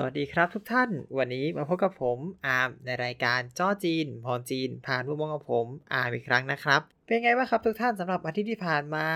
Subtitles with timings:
[0.00, 9.06] สวัสดีครับทุกท่าน วันนี้มาพบกับผมอาร์มในรายการจ้อจีนพรจีน ผ่านมุมมองกับผมอาร์มอีกครั้งนะครับ เป็นไงบ้างครับทุกท่านสำหรับอาทิตย์ที่ผ่านมา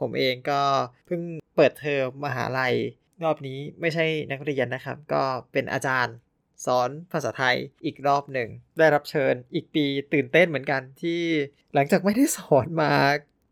[0.00, 0.62] ผมเองก็
[1.06, 1.20] เพิ่ง
[1.56, 2.74] เปิดเทอมมหาลัย
[3.24, 6.14] รอบนี้ไม่ใช่นักเรียนนะครับ ก็เป็นอาจารย์
[6.66, 8.48] สอนภาษาไทยอีกรอบหนึ่ง
[8.78, 11.22] ได้รับเชิญอีกปีตื่นเต้นเหมือนกันที่
[11.74, 12.92] หลังจากไม่ได้สอนมา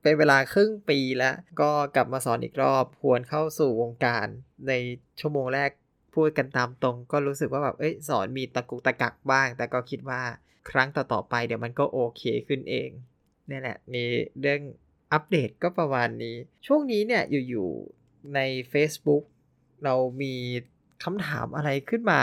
[0.03, 4.27] เป็นเวลาครึ่งปีแล้ว ก็กลับมาสอนอีกรอบหวนเข้าสู่วงการ
[4.69, 4.73] ใน
[5.21, 5.71] ชั่วโมงแรก
[6.15, 10.21] พูดกันตามตรงก็รู้สึกว่าแบบเอ้ยสอนมีตะกุกตะกักบ้าง แต่ก็คิดว่า
[10.71, 12.91] ครั้งต่อๆไปเดี๋ยวมันก็โอเคขึ้นเอง
[13.51, 14.03] นี่แหละมี
[14.41, 14.61] เรื่อง
[15.13, 18.41] อัปเดตก็ประมาณนี้ ช่วงนี้เนี่ยอยู่ๆใน
[18.73, 19.25] Facebook
[19.85, 20.35] เรามี
[21.05, 22.23] คำถามอะไรขึ้นมา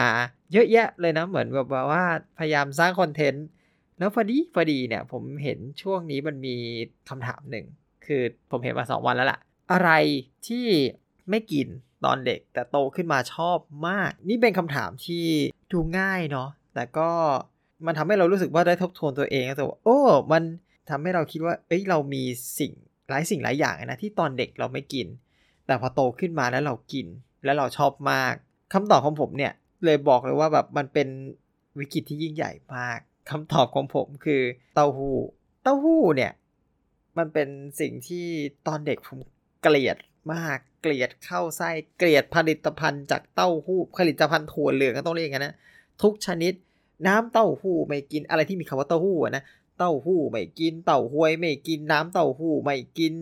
[0.53, 2.03] เยอะแยะเลยนะเหมือนแบบว่า
[2.37, 3.45] พยายามสร้างคอนเทนต์
[3.99, 6.55] แล้วพอดีพอดีเนี่ยผมเห็นช่วงนี้มันมี
[7.09, 7.65] คำถามหนึ่ง
[8.05, 9.39] คือผมเห็นมาสองวันแล้วล่ะ
[9.71, 9.91] อะไร
[10.47, 10.65] ที่
[11.29, 11.67] ไม่กิน
[12.05, 15.25] ตอนเด็ก แต่โตขึ้นมาชอบมาก นี่เป็นคำถามที่
[15.71, 17.09] ดูง่ายเนาะแต่ก็
[17.85, 19.99] มันทำให้เรารู้สึกว่าได้ทบทวนตัวเองแต่ว่าโอ้
[20.31, 20.43] มัน
[20.89, 22.23] ทำให้เราคิดว่า เอ้ยเรามี
[22.59, 22.71] สิ่ง
[23.09, 25.07] หลายสิ่งหลายอย่างนะที่ตอนเด็กเราไม่กิน
[25.65, 27.07] แต่พอโตขึ้นมาแล้วเรากิน
[27.45, 28.33] แล้วเราชอบมาก
[28.73, 29.53] คำตอบของผมเนี่ย
[29.85, 31.07] เลยบอกเลยว่าแบบมันเป็น
[31.79, 34.41] วิกฤตที่ยิ่งใหญ่มากคำตอบของผมคือ
[34.75, 35.15] เต้าหู้
[35.63, 36.31] เต้าหู้เนี่ย
[37.17, 38.25] มันเป็นสิ่งที่
[38.67, 39.19] ตอนเด็กผม
[39.61, 39.97] เกลียด
[40.33, 45.53] มากเกลียดเข้าไส้เกลียดผลิตภัณฑ์จากเต้าหู้ผลิตภัณฑ์ถั่วเหลืองก็ต้องเรียกกันนะ
[46.03, 46.53] ทุกชนิด
[47.07, 49.43] น้ำเต้าหู้ไม่กินอะไรที่มีคำว่าเต้าหู้นะ
[49.77, 53.13] เต้าหู้ไม่กินเต้าหวยไม่กินน้ำเต้าหู้ไม่กิน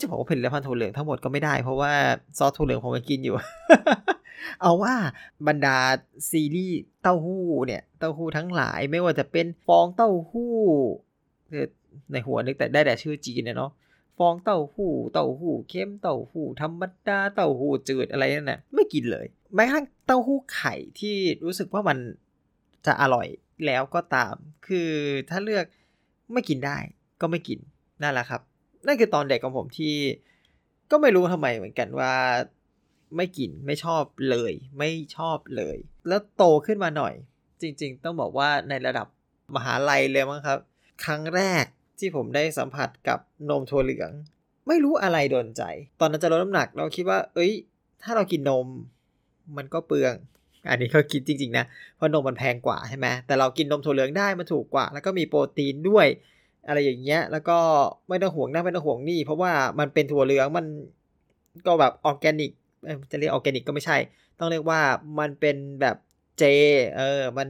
[0.00, 1.92] จะบอกว่าผลิตภัณฑ์ถั่วเหลืองทั้งหมดก็ไม่ได้เพราะว่า
[2.38, 3.34] ซอสถั่วเหลืองผมก็กินอยู่
[4.60, 4.94] เอาว่า
[5.46, 5.78] บรรดา
[6.30, 10.54] ซีรีส์เต้าหู้เนี่ยเต้าหู้ทั้งหลายไม่ว่าจะเป็นฟองเต้าหู้
[12.12, 13.70] ในหัวนึกแต่ได้แต่ชื่อจีนเนาะ
[14.18, 21.98] ฟองเต้าหู้เต้าหู้เข้มเต้าหู้ธรรมดาเต้าหู้จืดอะไรนั่นนะไม่กินเลยแม้กระทั่งเต้าหู้ไข่ที่รู้สึกว่ามัน
[22.86, 23.26] จะอร่อย
[23.66, 24.34] แล้วก็ตาม
[24.66, 24.90] คือ
[25.30, 25.64] ถ้าเลือก
[26.32, 26.78] ไม่กินได้
[27.20, 27.58] ก็ไม่กิน
[28.02, 28.40] นั่นแหละครับ
[28.86, 29.94] นั่นคือตอนเด็กของผมที่
[30.90, 32.14] ก็ไม่รู้ทำไมเหมือนกันว่า
[33.16, 35.76] ไม่กินไม่ชอบเลย ไม่ชอบเลย
[36.08, 37.14] แล้วโตขึ้นมาหน่อย
[37.60, 39.06] จริง ๆ ต้องบอกว่าในระดับ
[39.54, 40.58] มหาลัยเลยมั้งครับ
[41.04, 41.64] ครั้งแรก
[41.98, 43.18] ที่ผมได้สัมผัสกับ
[43.50, 44.10] นมถั่วเหลือง
[44.68, 45.62] ไม่รู้อะไรโดนใจ
[46.00, 47.52] ตอนนั้นจะลดน้ำหนักเราคิดว่า เอ้ย
[48.02, 48.66] ถ้าเรากินนม
[49.56, 50.14] มันก็เปลือง
[50.70, 51.64] อันนี้ก็คิดจริง ๆ นะ
[51.96, 56.06] เพราะนมมันแพงกว่าใช่ไหมแต่เรากินนมถั่วเหลืองได้มันถูกกว่า แล้วก็มีโปรตีนด้วย
[56.66, 57.58] อะไรอย่างเงี้ย แล้วก็
[58.08, 60.66] ไม่ต้องห่วงน้าไม่ต้องห่วงนี่ เพราะว่ามันเป็นถั่วเหลืองมัน
[61.66, 62.50] ก็แบบออร์แกนิก
[63.10, 63.96] จะเรียกออร์แกนิกก็ไม่ใช่
[64.38, 64.80] ต้องเรียกว่า
[65.18, 65.96] มันเป็นแบบ
[66.38, 66.44] เจ
[66.96, 67.48] เออ มัน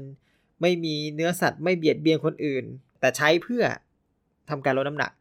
[0.62, 2.64] ไม่มีเนื้อสัตว์ไม่เบียดเบียนคนอื่น
[3.00, 3.62] แต่ใช้เพื่อ
[4.52, 5.12] ทำการลดน้ำหนัก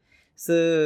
[0.48, 0.86] ซึ่ง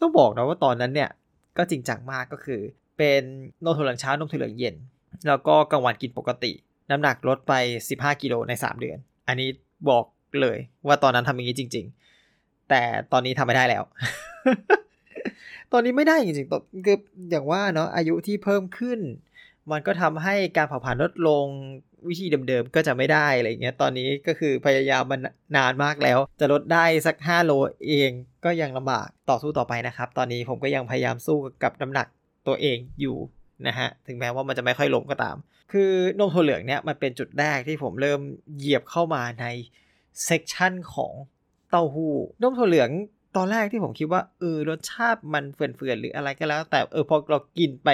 [0.00, 1.10] ต้องบอกนะว่าตอนนั้นเนี่ย
[1.56, 2.60] ก็จริงจังมากก็คือ
[2.98, 3.22] เป็น
[3.64, 4.74] นมถั่วเหลืองเช้านมถั่วเหลืองเย็น
[5.28, 6.52] แล้วก็กลางวันกินปกติ
[6.90, 7.52] น้ำหนักลดไป
[7.88, 9.48] 15 กิโลใน 3 เดือน อันนี้
[9.88, 10.04] บอก
[10.40, 11.86] เลยว่าตอนนั้นทำอย่างนี้จริง
[12.26, 12.82] ๆ แต่
[13.12, 13.82] ตอนนี้ทำไม่ได้แล้ว
[15.72, 16.98] ตอนนี้ไม่ได้จริงๆคือ
[17.30, 18.98] อย่างว่าเนาะอายุที่เพิ่มขึ้น
[19.70, 21.46] มันก็ทำให้การเผาผลาญลดลง
[22.08, 25.20] วิธีเดิมๆ ก็จะไม่ได้อะไรเงี้ย ตอนนี้ก็คือพยายามมัน
[25.56, 27.52] นานมากแล้ว จะลดได้สัก 5 โล
[27.88, 28.10] เอง
[28.44, 32.06] ก็ยังลำบากต่อสู้ต่อไปนะครับ ตอนนี้ผมก็ยังพยายามสู้กับน้ำหนัก
[32.46, 33.16] ตัวเองอยู่
[33.66, 35.36] นะฮะ ถึงแม้ว่ามันจะไม่ค่อยล้มก็ตาม
[35.72, 38.20] คือนมถั่วเหลืองเนี่ยมันเป็นจุดแรกที่ผมเริ่ม
[38.56, 39.46] เหยียบเข้ามาใน
[40.24, 41.12] section ของ
[41.70, 42.90] เต้าหู้นมถั่วเหลือง
[43.36, 47.88] ตอนแรกที่ผมคิดว่าเออรสชาติมันเฝื่อนๆหรืออะไรก็แล้ว แต่เออพอเรากินไป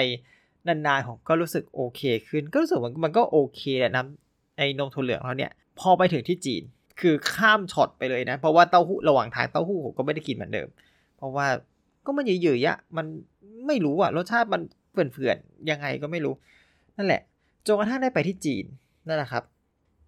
[0.67, 6.63] นานๆผมก็รู้สึกโอเคขึ้น ก็รู้สึกว่ามันก็โอเคแหละน้ำไอ้นมถั่วเหลืองเราเนี่ย พอไปถึงที่จีน
[7.01, 10.67] คือข้ามช็อตไปเลยนะ เพราะว่าเต้าหู้ระหว่างทางเต้าหู้ผมก็ไม่ได้กินเหมือนเดิม
[11.17, 11.47] เพราะว่า
[12.05, 13.05] ก็มันเยอะๆอะมัน
[13.67, 14.61] ไม่รู้อะรสชาติมัน
[14.91, 16.33] เฟื่อนๆยังไงก็ไม่รู้
[16.97, 17.21] นั่นแหละ
[17.67, 18.65] จนกระทั่งได้ไปที่จีน
[19.07, 19.43] นั่นแหละครับ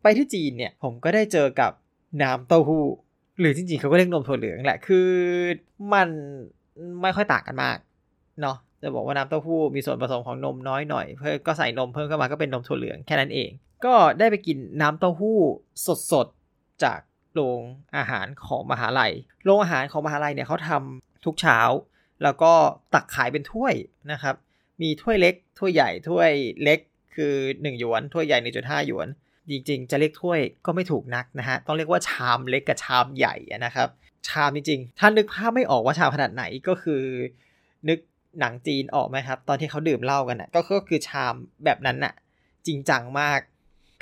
[0.04, 1.72] ไปที่จีนเนี่ยผมก็ได้เจอกับ
[2.22, 2.86] น้ำเต้าหู้
[3.40, 5.08] หรือจริงๆเขาก็เรียกนมถั่วเหลืองแหละคือ
[5.94, 6.10] มัน
[7.02, 7.78] ไม่ค่อยต่างกันมาก
[8.42, 13.50] เนาะ จะบอกว่าน้ำเต้าหู้มีส่วนผสมของนมน้อยหน่อย เพื่อก็ใส่นมเพิ่มเข้ามาก็เป็นนมถั่วเหลืองแค่นั้นเอง
[13.86, 15.40] ก็ได้ไปกินน้ำเต้าหู้
[16.12, 17.00] สดๆ จาก
[17.34, 17.62] โรง
[17.98, 21.60] อาหารของมหาลัย โรงอาหารของมหาลัยเนี่ยเขาทำทุกเช้า
[22.24, 22.52] แล้วก็
[22.94, 23.74] ตักขายเป็นถ้วย
[24.12, 24.36] นะครับ
[24.82, 26.32] มีถ้วยเล็ก ถ้วยใหญ่ ถ้วย
[26.64, 26.80] เล็ก
[27.16, 29.08] คือ 1 หยวน ถ้วยใหญ่ 1.5 หยวน
[29.50, 33.36] จริงๆ จะเรียกถ้วยก็ไม่ถูกนักนะฮะ ต้องเรียกว่าชามเล็กกับชามใหญ่
[33.66, 33.90] นะครับ
[34.28, 37.04] ชามจริงๆ ถ้านึกภาพไม่ออกว่าชามขนาดไหนก็คือ
[37.90, 38.00] นึก
[38.40, 41.36] หนังจีนออกไหมครับ ตอนที่เขาดื่มเหล้ากันนะ่ะก็คือชาม
[41.66, 42.14] แบบนั้นน่ะ
[42.68, 43.40] จริงจังมาก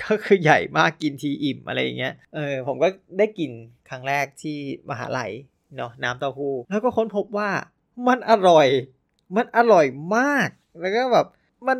[0.03, 2.87] ก็คือใหญ่มากกินทีอิ่มอะไรอย่างเงี้ยเออผมก็
[3.17, 3.51] ได้กิน
[3.89, 4.57] ครั้งแรกที่
[4.89, 5.31] มหาลัย
[5.77, 7.49] เนาะน้ำเต้าหู้แล้วก็ค้นพบว่า
[8.07, 8.67] มันอร่อย
[9.35, 9.85] มันอร่อย
[10.15, 10.49] มาก
[10.79, 11.27] แล้วก็แบบ
[11.67, 11.79] มัน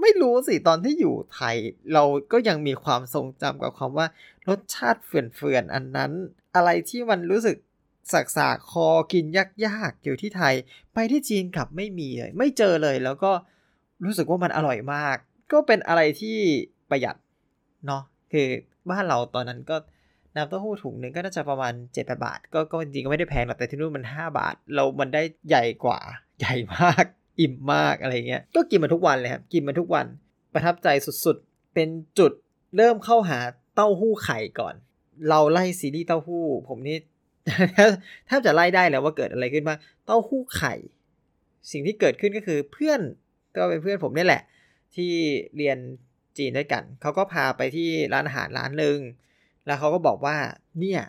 [0.00, 1.56] ไม่รู้สิตอนที่อยู่ไทย
[1.94, 4.06] เราก็ยังมีความทรงจำกับคำว่า
[4.48, 6.12] รสชาติเฟื่อนๆอันนั้น
[6.54, 7.56] อะไรที่มันรู้สึก
[8.12, 9.24] สักสาคอกิน
[9.66, 10.54] ยากๆอยู่ที่ไทย
[10.94, 13.32] ไปที่จีนกลับไม่มีเลย ไม่เจอเลยแล้วก็
[14.04, 15.16] รู้สึกว่ามันอร่อยมาก
[15.52, 16.38] ก็เป็นอะไรที่
[16.90, 17.16] ประหยัด
[17.86, 18.02] เนาะ
[18.32, 18.48] คือ
[18.90, 19.76] บ้านเราตอนนั้นก็
[20.36, 25.98] น้ำเต้าหู้ถุงหนึ่งก็น่าจะประมาณ7จ็ดบาท ก็ก็จริงก็ไม่ได้แพงหรอกแต่ที่นู่นมัน 5 บาท เรามันได้ใหญ่กว่า
[26.40, 27.04] ใหญ่มาก
[27.40, 30.06] อิ่มมากอะไรเงี้ยก็กินมาทุกวันเลยครับกินมาทุกวัน
[30.52, 30.88] ประทับใจ
[31.24, 32.32] สุดๆ เป็นจุด
[32.76, 33.38] เริ่มเข้าหา
[33.74, 34.74] เต้าหู้ไข่ก่อน
[35.28, 36.96] เราไล่ซีรีส์เต้าหู้ ผมนี่
[38.26, 40.74] แทบจะไล่ได้แล้วว่าเกิดอะไรขึ้นบ้างเต้าหู้ไข่
[41.70, 43.00] สิ่งที่เกิดขึ้นก็คือเพื่อน
[43.56, 44.42] ก็เป็นเพื่อนผมนี่แหละ
[44.94, 45.12] ที่
[45.56, 45.78] เรียน
[46.38, 48.98] จีนด้วยกัน เขาก็พาไปที่ร้านอาหารร้านหนึ่ง
[49.66, 50.36] แล้วเขาก็บอกว่า
[50.80, 51.00] เนี่ย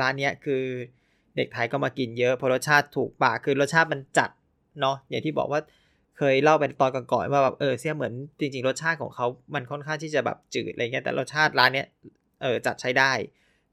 [0.00, 0.62] ร้านเนี้ยคือ
[1.36, 4.30] เด็กไทยก็มากินเยอะเพราะรสชาติถูกปากคือรสชาติมันจัด
[4.80, 5.60] เนาะอย่างที่บอกว่า
[6.18, 11.86] เคยเล่าเป็นตอนก่อนๆว่าแบบเออเสียเหมือนจริงๆ รสชาติของเขามันค่อนข้างที่จะแบบจืดอะไรเงี้ยแต่รสชาติร้านเนี้ย
[12.42, 13.12] เออจัดใช้ได้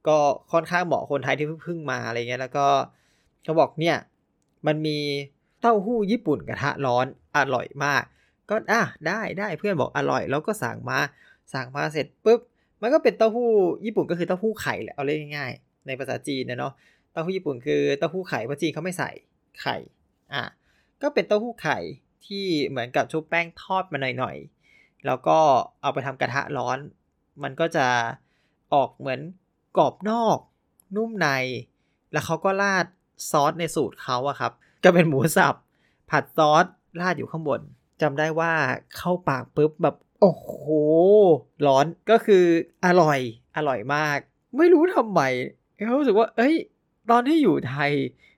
[0.08, 0.18] ก็
[0.52, 2.68] ค่อนข้างเหมาะคนไทยที่เพิ่งมาอะไรเงี้ยแล้วก็
[3.44, 3.98] เขาบอกเนี่ย
[4.68, 5.00] มันมี
[5.62, 7.06] เต้าหู้ญี่ปุ่นกระทะร้อน
[7.38, 8.04] อร่อยมาก
[8.50, 11.00] ก็อะได้ได้เพื่อนบอกอร่อย แล้วก็สั่งมา
[11.54, 12.40] สั่งมาเสร็จปุ๊บ
[12.82, 13.50] มันก็เป็นเต้าหู้
[13.86, 16.74] ญี่ปุ่นก็คือเต้าหู้ไข่แหละเอาเรียกง่ายๆในภาษาจีนนะเนาะ
[17.12, 19.12] เต้าหู้ญี่ปุ่นคือเต้าหู้ไข่เพราะจีนเขาไม่ใส่
[19.62, 19.78] ไข่
[20.34, 20.44] อะ
[21.02, 21.78] ก็เป็นเต้าหู้ไข่
[22.26, 25.38] ที่เหมือนกับชุบแป้งทอดมาหน่อยๆแล้วก็
[25.82, 26.78] เอาไปทำกระทะร้อน
[27.44, 27.88] มันก็จะ
[28.74, 29.20] ออกเหมือน
[29.78, 30.38] กรอบนอก
[30.96, 31.28] นุ่มใน
[32.12, 32.86] แล้วเขาก็ราด
[33.30, 34.52] ซอสในสูตรเขาอะครับ
[34.84, 35.56] ก็เป็นหมูสับ
[36.10, 36.66] ผัดซอส
[37.00, 37.62] ราดอยู่ข้างบน
[38.02, 38.52] จำได้ว่า
[38.98, 40.54] เข้าปากปุ๊บแบบ โอ้โห
[41.66, 42.46] ร้อนก็คือ
[42.86, 43.20] อร่อย
[43.58, 44.18] อร่อยมาก
[44.58, 45.22] ไม่รู้ทำไม
[45.86, 46.56] เขารู้สึกว่า เอ้ย
[47.10, 47.92] ตอนที่อยู่ไทย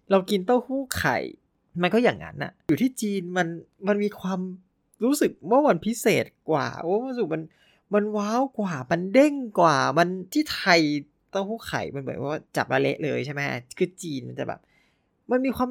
[0.09, 1.17] เรากินเต้าหู้ไข่
[1.81, 3.47] มันก็อย่างนั้นอะอยู่ที่จีนมัน
[3.87, 4.39] มันมีความ
[5.03, 7.43] รู้สึกว่ามันพิเศษกว่าว่ารู้สึกมัน
[7.93, 10.81] มันว้าวกว่า มันเด้งกว่า มันที่ไทย
[11.31, 13.41] เต้าหู้ไข่มันเหมือนว่าจับละเละเลยใช่ไหม
[13.77, 14.59] คือจีนมันจะแบบ
[15.31, 15.69] มันมีความ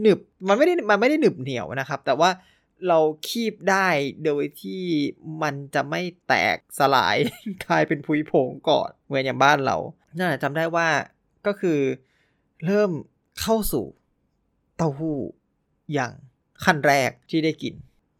[0.00, 0.18] หนึบ
[0.48, 2.30] มันไม่ได้มันไม่ได้หนึบเหนียวนะครับ แต่ว่า
[2.88, 2.98] เรา
[3.28, 3.88] คีบได้
[4.24, 4.82] โดยที่
[5.42, 7.16] มันจะไม่แตกสลาย
[7.66, 9.76] กลายเป็นพุยผงก่อนเหมือนอย่างบ้านเรา
[10.18, 10.88] น่าจำได้ว่า
[11.46, 11.78] ก็คือ
[12.66, 12.90] เริ่ม
[13.40, 13.84] เข้าสู่
[14.76, 15.18] เต้าหู้
[15.92, 16.12] อย่าง
[16.64, 17.74] ขั้นแรกที่ได้กิน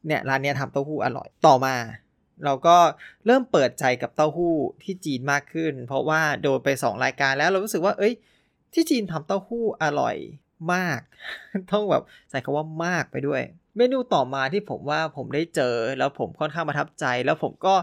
[0.06, 1.74] เนี่ยร้านนี้ทำเต้าหู้อร่อยต่อมา
[2.44, 2.76] เราก็
[3.26, 8.14] เริ่มเปิดใจกับเต้าหู้ที่จีนมากขึ้น เพราะว่าโดนไปสองรายการแล้วเรารู้สึกว่า เอ้ย
[8.72, 10.16] ที่จีนทำเต้าหู้อร่อย
[10.72, 11.00] มาก
[11.70, 13.42] ต้องแบบใส่คาว่ามากไปด้วย
[13.76, 17.74] เมนูต่อมาที่ผมว่าผมได้เจอแล้วผมค่อนข้างประทับใจ แล้วผมก็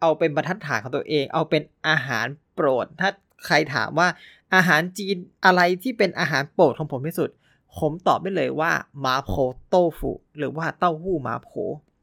[0.00, 3.10] เอาเป็นบรรทัดฐานของตัวเอง เอาเป็นอาหารโปรด ถ้า
[3.46, 4.08] ใครถามว่า
[4.54, 7.30] อาหารจีนอะไรที่เป็นอาหารโปรดของผมที่สุด
[7.78, 8.72] ผมตอบได้เลยว่า
[9.04, 9.32] มาโพ
[9.68, 11.50] โต้ฟูหรือว่าเต้าหู้มาโพ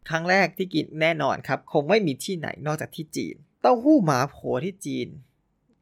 [0.09, 5.07] ครั้งแรกที่กินแน่นอนครับ คงไม่มีที่ไหนนอกจากที่จีน เต้าหู้หมาโผที่จีน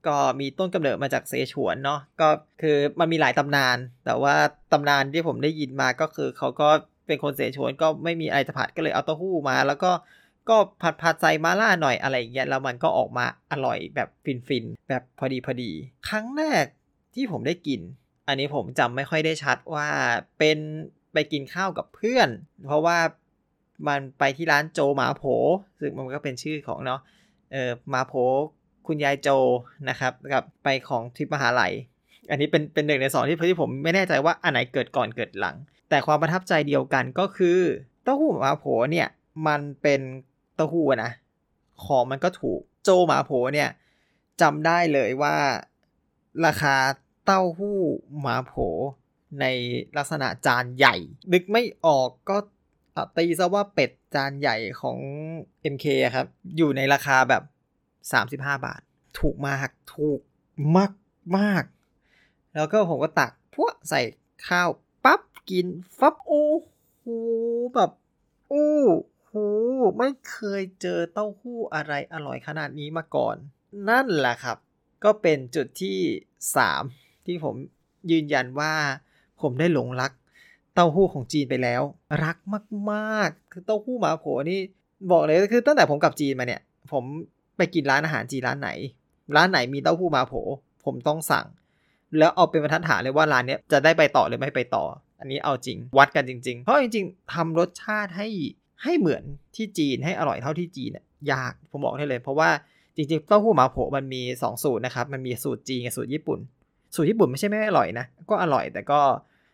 [0.08, 2.30] ก็มีต้นกำเนิดมาจากเซฉวนเนาะก็
[2.62, 4.36] คือมันมีหลายตำนาน แต่ว่า
[4.72, 6.70] ตำนานที่ผมได้ยินมาก็คือเขาก็
[7.08, 9.92] เป็นคนเสฉวนก็ไม่มีอะไรจะผัดก็เลยเอาเต้าหู้มา แล้วก็
[10.50, 15.72] ก็ผัดผัดใส่มาล่าหน่อยอะไรอย่างเงี้ยแล้วมันก็ออกมาอร่อยแบบฟินฟินแบบพอดีพอดี
[16.10, 16.66] ครั้งแรก
[17.16, 17.82] ที่ผมได้กิน
[18.28, 19.88] อันนี้ผมจำไม่ค่อยได้ชัดว่า
[20.40, 20.58] เป็น
[21.14, 22.30] ไปกินข้าวกับเพื่อน
[22.66, 22.98] เพราะว่า
[23.88, 25.24] มันไปที่ร้านโจหมาโผ
[25.80, 27.00] ซึ่งมันก็เป็นชื่อของเนาะ
[27.52, 28.14] เออหมาโผ
[28.88, 29.30] คุณยายโจ
[29.90, 31.74] นะครับกับไปของทริปมหาลัย
[32.30, 35.56] อันนี้เป็นเป็นหนึ่งในสองที่ที่ผมไม่แน่ใจว่าอันไหนเกิดก่อนเกิดหลัง
[35.90, 37.60] แต่ความประทับใจเดียวกันก็คือ
[38.04, 39.08] เต้าหู้หมาโผเนี่ย
[39.48, 40.02] มันเป็น
[40.56, 41.12] เต้าหู้นะ
[41.86, 43.70] ของมันก็ถูกโจหมาโผเนี่ย
[44.42, 45.36] จำได้เลยว่า
[46.46, 46.76] ราคา
[47.26, 47.80] เต้าหู้
[48.22, 48.54] หมาโผ
[49.42, 49.46] ใน
[49.98, 50.96] ลักษณะจานใหญ่
[51.34, 52.38] นึกไม่ออกก็
[53.18, 54.98] ตีซะว่าเป็ดจานใหญ่ของ
[55.74, 55.86] MK
[56.16, 57.44] ครับ อยู่ในราคาแบบ
[58.36, 58.82] 35 บาท
[59.20, 60.20] ถูกมาก ถูก
[60.78, 60.92] มาก
[61.38, 61.64] มาก
[62.56, 64.02] แล้วก็ผมก็ตักพวกใส่
[64.48, 64.70] ข้าว
[65.06, 65.68] ปั๊บ กิน
[66.00, 66.48] ฟับ โอ้
[66.98, 67.06] โห
[67.76, 67.92] แบบ
[68.50, 68.70] โอ้
[69.26, 69.34] โห
[69.98, 73.36] ไม่เคยเจอเต้าหู้อะไรอร่อยขนาดนี้มาก่อน
[73.90, 74.58] นั่นแหละครับ
[75.04, 76.00] ก็เป็นจุดที่
[76.62, 77.56] 3 ที่ผม
[78.12, 78.74] ยืนยันว่า
[79.42, 80.12] ผมได้หลงรัก
[80.76, 81.82] เต้าหู้ของจีนไปแล้ว
[82.24, 82.38] รัก
[82.92, 84.60] มากๆ คือเต้าหู้หมาโผนี่
[85.12, 86.62] บอกเลยคือตั้งแต่ผมกลับจีนมาเนี่ย
[86.92, 87.04] ผม
[87.58, 88.70] ไปกินร้านอาหารจีนร้านไหน
[89.36, 90.34] ร้านไหนมีเต้าหู้หมาโผ
[90.86, 91.46] ผมต้องสั่ง
[92.18, 94.84] แล้วเอาเป็นบรรทัดฐานเลยว่าร้านเนี้ยจะได้ไปต่อหรือไม่ไปต่อ
[95.20, 98.28] อันนี้เอาจริง วัดกันจริง ๆ เพราะจริงๆทำรสชาติให้
[98.84, 99.24] ให้เหมือน
[99.56, 101.00] ที่จีนให้อร่อยเท่าที่จีนย
[101.32, 102.50] ยากผมบอกได้เลย เพราะว่า
[102.96, 106.40] จริงๆเต้าหู้หมาโผมันมี 2 สูตรนะครับมันมีสูตรจีนกับสูตรญี่ปุ่น
[106.96, 109.00] สูตรญี่ปุ่นไม่ใช่ไม่อร่อยนะก็อร่อยแต่ก็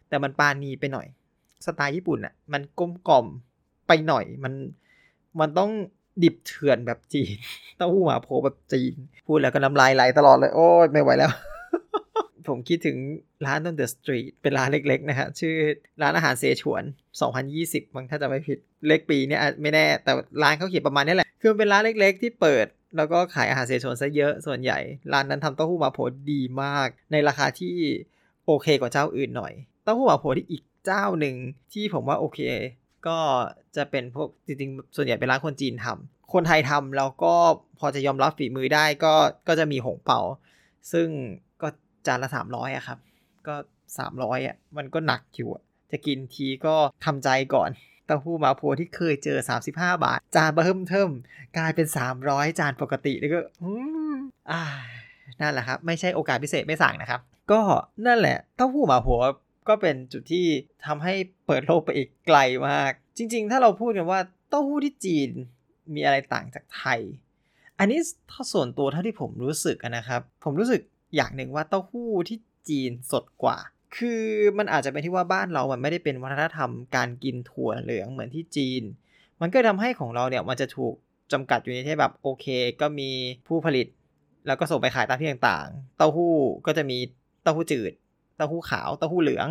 [0.09, 1.07] แต่มันปานีไปหน่อย
[1.65, 3.25] สไตล์ญี่ปุ่นอะ มันกลมกล่อม
[3.87, 4.53] ไปหน่อย มัน
[5.39, 5.71] มันต้อง
[6.23, 7.35] ดิบเถื่อนแบบจีน
[7.77, 8.93] เต้าหู้หมาโพแบบจีน
[9.27, 11.31] พูดแล้วก็น้ำลายไหลตลอดเลย โอ้ยไม่ไหวแล้ว
[12.47, 12.97] ผมคิดถึง
[13.45, 15.55] ร้านต้นเดอะสตรีทเป็นร้านเล็ก ๆ นะฮะ ชื่อ
[16.01, 16.83] ร้านอาหารเซชวน
[17.39, 20.11] 2020บางถ้าจะไม่ผิด เลขปีเนี่ยไม่แน่ แต่
[20.43, 22.65] ร้านเขาเขียนประมาณนี้แหละ คือเป็นร้านเล็ก ๆ ที่เปิด
[22.97, 24.79] แล้วก็ขายอาหารเซชวนซะเยอะส่วนใหญ่
[25.13, 25.99] ร้านนั้นทำเต้าหู้หมาโพ
[26.31, 27.75] ดีมาก ในราคาที่
[28.45, 29.53] โอเคกว่าเจ้าอื่นหน่อย
[29.89, 31.35] ต้าหู้หมาโพที่อีกเจ้าหนึ่ง
[31.73, 32.39] ที่ผมว่าโอเค
[33.07, 33.17] ก็
[33.75, 37.33] จะเป็นพวกจริงๆ ส่วนใหญ่เป็นร้านคนจีนทำคนไทยทำแล้วก็
[37.79, 39.13] พอจะยอมรับฝีมือได้ก็
[39.47, 40.21] ก็จะมีหงเป่า
[40.91, 41.07] ซึ่ง
[41.61, 41.67] ก็
[42.07, 42.97] จานละ300อะครับ
[43.47, 43.55] ก็
[43.97, 47.69] 300อยอะมันก็หนักอยู่อะจะกินทีก็ทำใจก่อน
[48.05, 51.09] เต้าหู้หมาโพที่เคยเจอ 35 บาท จานเพิ่มเทิม
[51.57, 51.87] กลายเป็น
[52.23, 53.71] 300 จานปกติแล้วก็อื
[54.13, 54.15] ม
[54.51, 54.63] อ่า
[55.41, 57.61] นั่นแหละครับ ไม่ใช่โอกาสพิเศษไม่สั่งนะครับ ก็
[58.05, 59.07] นั่นแหละเต้าหู้หมาโพ
[59.69, 60.45] ก็เป็นจุดที่
[60.85, 61.13] ทำให้
[61.45, 65.29] เปิดโลกไปอีกไกลมาก จริง ๆ ถ้าเราพูดกันว่าเต้าหู้ที่จีน
[65.93, 66.99] มีอะไรต่างจากไทย
[67.79, 67.99] อันนี้
[68.31, 70.81] ถ้าส่วนตัวเท่าที่ผมรู้สึกนะครับ ผมรู้สึก
[71.15, 72.37] อย่างหนึ่งว่าเต้าหู้ที่
[72.69, 73.57] จีนสดกว่า
[73.97, 74.23] คือ
[74.57, 78.83] มันอาจจะเป็นที่ว่าบ้านเรามันไม่ได้เป็นวัฒนธรรมการกินถั่วเหลืองเหมือนที่จีน
[79.41, 80.93] มันก็ทำให้ของเราเนี่ยมันจะถูก
[81.31, 82.45] จำกัดอยู่ในที่แบบโอเค
[82.81, 83.09] ก็มี
[83.47, 83.87] ผู้ผลิต
[84.47, 86.35] แล้วก็ส่งไปขายตามที่ต่างๆ เต้าหู้
[86.65, 86.97] ก็จะมี
[87.43, 87.91] เต้าหู้จืด
[88.39, 89.47] เต้าหู้ขาวเต้าหู้เหลือง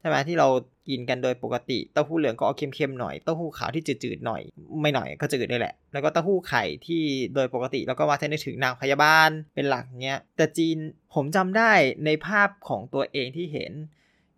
[0.00, 0.48] ใช่ไหมที่เรา
[0.88, 4.42] กินกันโดยปกติเต้าหู้เหลืองก็เอาเค็มๆหน่อยเต้าหู้ขาวที่จืดๆหน่อย
[4.82, 7.02] ไม่หน่อยก็จืดได้แหละ แล้วก็เต้าหู้ไข่ที่
[7.34, 10.76] โดยปกติเราก็ว่าจะนึกถึงนางพยาบาลเป็นหลักเนี้ยแต่จีน
[11.14, 11.72] ผมจำได้
[12.04, 13.72] ในภาพของตัวเองที่เห็น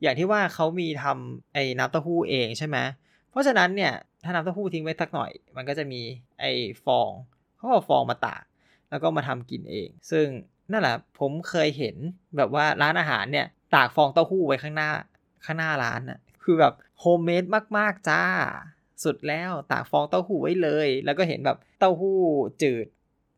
[0.03, 2.77] อย่างที่ว่าเขามีทำไอ้น้ำเต้าหู้เองใช่ไหม
[3.31, 3.93] เพราะฉะนั้นเนี่ย
[4.25, 6.01] ถ้าน้ำเต้าหู้ทิ้งไว้สักหน่อย มันก็จะมี
[6.41, 6.51] ไอ้
[6.85, 7.11] ฟอง
[7.57, 8.43] เขาเอาฟองมาตาก
[8.91, 10.27] แล้วก็มาทำกินเอง ซึ่ง
[10.71, 11.97] นั่นแหละผมเคยเห็น
[12.37, 14.91] แบบว่าร้านอาหารเนี่ย ตากฟองเต้าหู้ไว้ข้างหน้า
[15.45, 17.45] ข้างหน้าร้านน่ะคือแบบโฮมเมด
[17.79, 18.23] มากๆจ้า
[19.05, 22.21] สุดแล้วตากฟองเต้าหู้ไว้เลย แล้วก็เห็นแบบเต้าหู้
[22.63, 22.87] จืด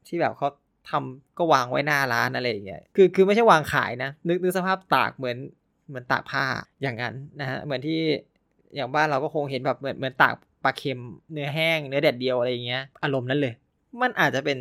[0.07, 0.49] ที่แบบเขา
[0.91, 5.37] ทำก็วางไว้หน้าร้านอะไรอย่างเงี้ย คือคือไม่ใช่วางขายนะ นึกนึกสภาพตากเหมือน
[5.89, 6.45] เหมือนตากผ้า
[6.83, 8.01] อย่างนั้นนะฮะ เหมือนที่
[8.75, 11.01] อย่างบ้านเราก็คงเห็นแบบเหมือนเหมือนตากปลาเค็ม
[11.33, 13.55] เนื้อแห้งเนื้อแดดเดียวอะไรอย่างเงี้ย อารมณ์นั้นเลย
[14.03, 14.59] มันอาจจะเป็น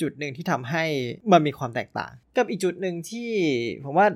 [0.00, 0.84] จุดหนึ่งที่ทำให้
[1.32, 3.30] มันมีความแตกต่าง กับอีกจุดหนึ่งที่
[3.84, 4.06] ผมว่า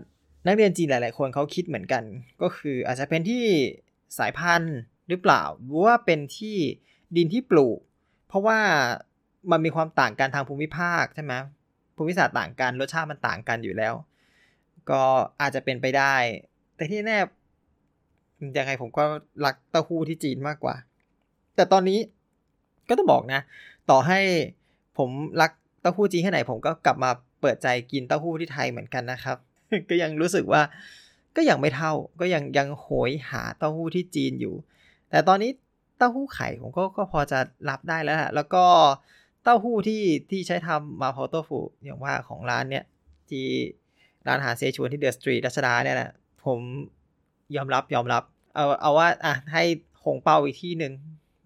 [0.48, 2.02] นักเรียนจีนหลาย ๆ คนเขาคิดเหมือนกัน
[2.42, 3.44] ก็คืออาจจะเป็นที่
[4.18, 4.76] สายพันธุ์
[5.08, 6.56] หรือเปล่า หรือว่าเป็นที่
[7.16, 7.78] ดินที่ปลูก
[8.28, 8.58] เพราะว่า
[9.50, 11.32] มันมีความต่างกันทางภูมิภาคใช่ไหม
[11.96, 13.94] ภูมิศาสตร์ต่างกันรสชาติมันต่างกันอยู่แล้ว
[14.90, 15.02] ก็
[15.40, 16.14] อาจจะเป็นไปได้
[16.76, 17.18] แต่ที่แน่
[18.58, 19.04] ยังไงผมก็
[19.44, 20.74] รักเต้าหู้ที่จีนมากกว่า
[21.56, 21.98] แต่ตอนนี้
[22.88, 23.40] ก็ต้องบอกนะ
[23.90, 24.20] ต่อให้
[24.98, 25.50] ผมรัก
[25.80, 29.38] เต้าหู้จีนแค่ไหนผมก็กลับมาเปิดใจกินเต้าหู้ที่ไทยเหมือนกันนะครับ
[29.90, 30.62] ก็ยังรู้สึกว่า
[31.37, 34.54] ก็ยังไม่เท่าก็ยังยังโหยหาเต้าหู้ที่จีนอยู่
[35.10, 35.50] แต่ตอนนี้
[35.98, 37.38] เต้าหู้ไข่ผมก็ก็พอจะ
[37.70, 38.64] รับได้แล้วแล้วก็
[39.42, 42.84] เต้าหู้ที่ที่ใช้ทำ mapo tofu อย่างว่าของร้านเนี้ย
[43.30, 43.46] ที่
[44.26, 46.10] ร้านอาหารเซชวนที่เดอะสตรีทรัชดาเนี่ยแหละ
[46.44, 46.58] ผม
[47.56, 48.22] ยอมรับยอมรับ
[48.54, 49.64] เอาเอาว่าอะให้
[50.04, 50.92] หงเป้าอีกที่หนึ่ง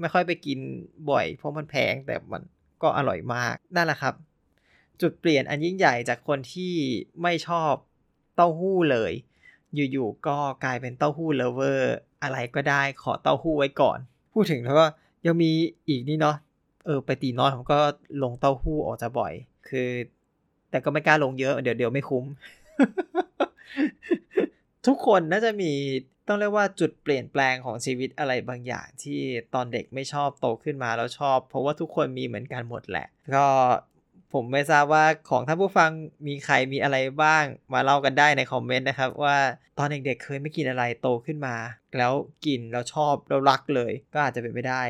[0.01, 0.59] ไม่ค่อยไปกิน
[1.11, 2.43] บ่อย เพราะมันแพงแต่มัน
[2.83, 4.15] ก็อร่อยมากนั่นแหละครับ
[5.01, 6.75] จุดเปลี่ยนอันยิ่งใหญ่จากคนที่
[7.23, 7.73] ไม่ชอบ
[8.43, 9.13] เต้าหู้เลย
[9.93, 13.99] อยู่ๆก็กลายเป็นเต้าหู้เลเวอร์อะไรก็ได้ขอเต้าหู้ไว้ก่อน
[14.33, 14.87] พูดถึงแล้วก็
[15.27, 15.51] ยังมี
[15.89, 16.37] อีกนี่เนาะ
[16.87, 17.79] เออไปตีน้อยผมก็
[18.23, 19.33] ลงเต้าหู้ออกจะบ่อย
[19.69, 19.89] คือ
[20.71, 22.25] แต่ก็ไม่กล้าลงเยอะเดี๋ยวเดี๋ยวไม่คุ้ม
[24.87, 25.73] ทุกคนน่าจะมี
[26.29, 29.21] ต้องเรียกว่าจุดเปลี่ยนแปลงของชีวิตอะไรบางอย่างที่
[29.55, 33.07] ตอนเด็กไม่ชอบโตขึ้นมาแล้วชอบ เพราะว่าทุกคนมีเหมือนกันหมดแหละ
[33.37, 33.47] ก็
[34.35, 35.91] ผมไม่ทราบว่าของท่านผู้ฟัง
[36.27, 39.39] มีใครมีอะไรบ้าง มาเล่ากันได้ในคอมเมนต์นะครับ ว่า
[39.79, 41.57] ตอนเด็กๆเคยไม่กินอะไรโตขึ้นมา
[41.99, 42.13] แล้ว
[42.47, 44.83] กินแล้วชอบแล้วรักเลย ก็อาจจะเป็นไปได้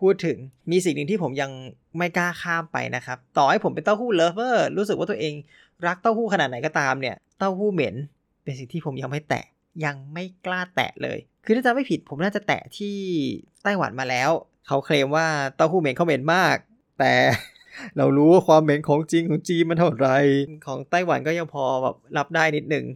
[0.00, 0.38] พูดถึง
[0.70, 1.50] มีสิ่งหนึ่งที่ผมยัง
[1.98, 5.34] ไม่กล้าข้ามไปนะครับ ต่อให้ผมเป็นเต้าหู้ lover รู้สึกว่าตัวเอง
[5.86, 7.94] รักเต้าหู้ขนาดไหนก็ตามเนี่ยเต้าหู้เหม็น
[8.42, 9.44] เป็นสิ่งที่ผมยังไม่แตะ
[9.84, 12.96] ยังไม่กล้าแตะเลย คือถ้าจำไม่ผิดผมน่าจะแตะที่
[13.62, 14.30] ไต้หวันมาแล้ว
[14.66, 15.26] เขาเคลมว่า
[15.56, 16.56] เต้าหู้เหม็นเขาเหม็นมาก
[16.98, 17.12] แต่
[17.96, 20.08] เรารู้ว่าความเหม็นของจริงของจีนมันเท่าไร
[20.66, 22.86] ของไต้หวันก็ยังพอแบบรับได้นิดหนึ่ง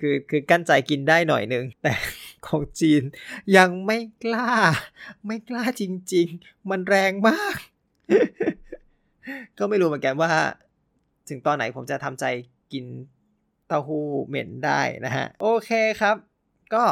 [0.00, 1.92] คือคือกั้นใจกินได้หน่อยหนึ่งแต่
[2.46, 3.02] ของจีน
[3.56, 4.50] ยังไม่กล้า
[5.26, 5.82] ไม่กล้าจ
[6.14, 7.56] ริง ๆ มันแรงมาก
[9.58, 10.32] ก็ไม่รู้เหมือนกันว่า
[11.28, 12.24] ถึงตอนไหนผมจะทำใจ
[12.72, 12.84] กิน
[13.68, 16.16] เต้าหู้เหม็นได้นะฮะ โอเคครับ
[16.74, 16.84] ก็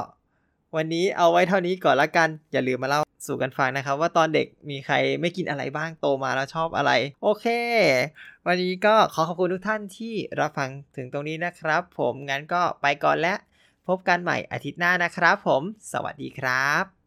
[0.77, 7.47] วันนี้เอาไว้เท่านี้ก่อนละกัน อย่าลืมมาเล่าสู่กันฟังนะครับ ว่าตอนเด็กมีใครไม่กินอะไรบ้างโตมาแล้วชอบอะไร โอเค
[8.47, 13.39] วันนี้ก็ขอขอบคุณทุกท่านที่รับฟังถึงตรงนี้นะครับ ผมงั้นก็ไปก่อนแล้ว
[13.89, 15.63] พบกันใหม่อาทิตย์หน้านะครับ ผม
[15.93, 17.02] สวัสดีครับ